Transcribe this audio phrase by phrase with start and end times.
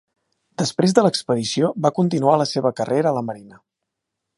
[0.61, 3.67] Després de l'expedició va continuar la seva carrera a la marina.